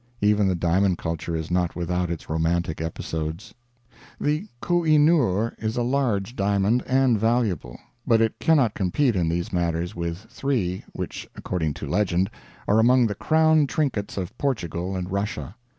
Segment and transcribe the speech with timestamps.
[0.19, 3.53] Even the diamond culture is not without its romantic episodes.
[4.19, 9.29] The Koh i Noor is a large diamond, and valuable; but it cannot compete in
[9.29, 12.31] these matters with three which according to legend
[12.67, 15.53] are among the crown trinkets of Portugal and Russia.